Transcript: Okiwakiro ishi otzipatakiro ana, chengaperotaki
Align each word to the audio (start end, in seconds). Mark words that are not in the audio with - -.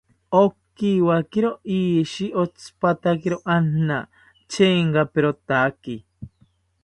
Okiwakiro 0.43 1.49
ishi 1.79 2.25
otzipatakiro 2.43 3.37
ana, 3.55 3.97
chengaperotaki 4.51 5.95